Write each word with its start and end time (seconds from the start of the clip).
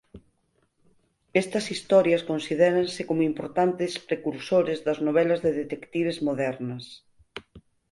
Estas 1.41 1.65
historias 1.73 2.25
considéranse 2.31 3.01
como 3.09 3.27
importantes 3.31 3.91
precursores 4.09 4.77
das 4.87 4.97
novelas 5.07 5.39
de 5.45 5.51
detectives 5.61 6.17
modernas. 6.27 6.83